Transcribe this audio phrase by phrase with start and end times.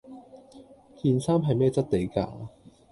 [0.95, 2.27] 件衫係咩質地架